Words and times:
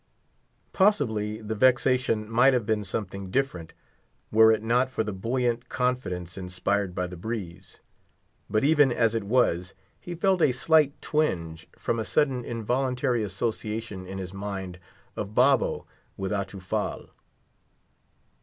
Possibly, 0.73 1.41
the 1.43 1.53
vexation 1.53 2.27
might 2.27 2.53
have 2.53 2.65
been 2.65 2.83
something 2.83 3.29
different, 3.29 3.71
were 4.31 4.51
it 4.51 4.63
not 4.63 4.89
for 4.89 5.03
the 5.03 5.13
brisk 5.13 5.69
confidence 5.69 6.39
inspired 6.39 6.95
by 6.95 7.05
the 7.05 7.15
breeze. 7.17 7.81
But 8.49 8.63
even 8.63 8.91
as 8.91 9.13
it 9.13 9.23
was, 9.25 9.75
he 9.99 10.15
felt 10.15 10.41
a 10.41 10.53
slight 10.53 10.99
twinge, 11.03 11.67
from 11.77 11.99
a 11.99 12.03
sudden 12.03 12.43
indefinite 12.43 13.21
association 13.23 14.07
in 14.07 14.17
his 14.17 14.33
mind 14.33 14.79
of 15.15 15.35
Babo 15.35 15.85
with 16.17 16.31
Atufal. 16.31 17.09